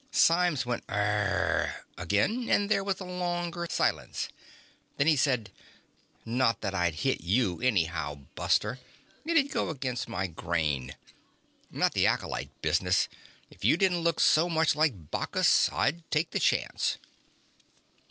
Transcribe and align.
Symes 0.09 0.65
went 0.65 0.87
Rrr 0.87 1.75
again 1.95 2.49
and 2.49 2.71
there 2.71 2.83
was 2.83 2.99
a 2.99 3.03
longer 3.05 3.67
silence. 3.69 4.29
Then 4.97 5.05
he 5.05 5.15
said: 5.15 5.51
"Not 6.25 6.61
that 6.61 6.73
I'd 6.73 6.95
hit 7.05 7.21
you 7.21 7.61
anyhow, 7.61 8.15
buster. 8.33 8.79
It'd 9.27 9.51
go 9.51 9.69
against 9.69 10.09
my 10.09 10.25
grain. 10.25 10.95
Not 11.69 11.93
the 11.93 12.07
acolyte 12.07 12.63
business 12.63 13.09
if 13.51 13.63
you 13.63 13.77
didn't 13.77 13.99
look 14.01 14.19
so 14.19 14.49
much 14.49 14.75
like 14.75 15.11
Bacchus, 15.11 15.69
I'd 15.71 16.01
take 16.09 16.31
the 16.31 16.39
chance." 16.39 16.97